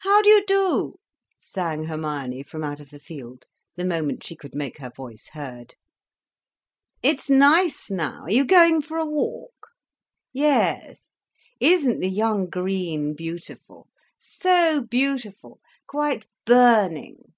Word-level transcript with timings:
"How 0.00 0.20
do 0.20 0.28
you 0.28 0.44
do," 0.44 0.96
sang 1.38 1.84
Hermione, 1.86 2.42
from 2.42 2.62
out 2.62 2.78
of 2.78 2.90
the 2.90 2.98
field, 3.00 3.46
the 3.74 3.82
moment 3.82 4.22
she 4.22 4.36
could 4.36 4.54
make 4.54 4.76
her 4.80 4.90
voice 4.90 5.28
heard. 5.32 5.76
"It's 7.02 7.30
nice 7.30 7.90
now. 7.90 8.24
Are 8.24 8.30
you 8.30 8.44
going 8.44 8.82
for 8.82 8.98
a 8.98 9.06
walk? 9.06 9.68
Yes. 10.34 11.06
Isn't 11.58 12.00
the 12.00 12.10
young 12.10 12.50
green 12.50 13.14
beautiful? 13.14 13.88
So 14.18 14.82
beautiful—quite 14.82 16.26
burning. 16.44 17.32